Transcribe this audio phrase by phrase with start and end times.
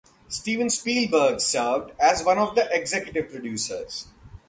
[0.27, 4.07] Steven Spielberg served as one of the executive producers.